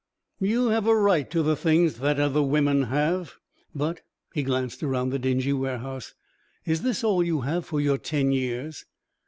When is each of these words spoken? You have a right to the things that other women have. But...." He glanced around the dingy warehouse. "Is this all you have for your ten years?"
You 0.39 0.69
have 0.69 0.87
a 0.87 0.95
right 0.95 1.29
to 1.29 1.43
the 1.43 1.55
things 1.55 1.99
that 1.99 2.19
other 2.19 2.41
women 2.41 2.85
have. 2.85 3.35
But...." 3.75 4.01
He 4.33 4.41
glanced 4.41 4.81
around 4.81 5.11
the 5.11 5.19
dingy 5.19 5.53
warehouse. 5.53 6.15
"Is 6.65 6.81
this 6.81 7.03
all 7.03 7.23
you 7.23 7.41
have 7.41 7.65
for 7.67 7.79
your 7.79 7.99
ten 7.99 8.31
years?" 8.31 8.85